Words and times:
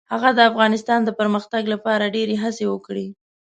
هغه 0.13 0.29
د 0.37 0.39
افغانستان 0.51 0.99
د 1.03 1.09
پرمختګ 1.19 1.63
لپاره 1.73 2.11
ډیرې 2.15 2.35
هڅې 2.43 2.65
وکړې. 2.73 3.07